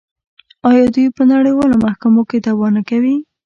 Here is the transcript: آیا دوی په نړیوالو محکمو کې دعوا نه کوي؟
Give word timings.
آیا 0.69 0.85
دوی 0.93 1.07
په 1.17 1.23
نړیوالو 1.33 1.75
محکمو 1.85 2.21
کې 2.29 2.37
دعوا 2.45 2.67
نه 2.75 2.81
کوي؟ 2.89 3.15